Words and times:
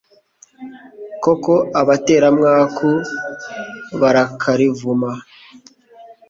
koko 1.23 1.53
abateramwaku 1.81 2.89
barakarivuma 4.01 5.11